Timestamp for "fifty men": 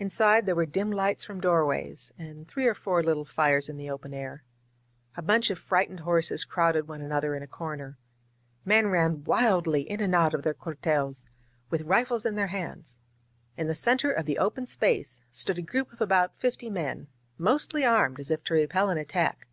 16.34-17.06